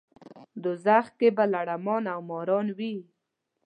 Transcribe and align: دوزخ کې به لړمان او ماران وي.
دوزخ 0.63 1.05
کې 1.17 1.29
به 1.35 1.43
لړمان 1.53 2.03
او 2.13 2.19
ماران 2.29 2.67
وي. 2.77 2.95